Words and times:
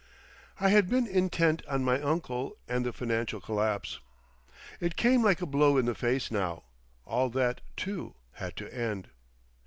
I 0.59 0.69
had 0.69 0.89
been 0.89 1.05
intent 1.05 1.63
on 1.67 1.83
my 1.83 2.01
uncle 2.01 2.57
and 2.67 2.83
the 2.83 2.91
financial 2.91 3.39
collapse. 3.39 3.99
It 4.79 4.95
came 4.95 5.21
like 5.23 5.43
a 5.43 5.45
blow 5.45 5.77
in 5.77 5.85
the 5.85 5.93
face 5.93 6.31
now; 6.31 6.63
all 7.05 7.29
that, 7.29 7.61
too, 7.77 8.15
had 8.31 8.57
to 8.57 8.73
end! 8.75 9.09